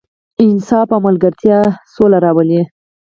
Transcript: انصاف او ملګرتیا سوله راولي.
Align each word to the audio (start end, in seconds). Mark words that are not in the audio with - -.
انصاف 0.43 0.87
او 0.95 0.99
ملګرتیا 1.07 1.59
سوله 1.93 2.17
راولي. 2.25 2.61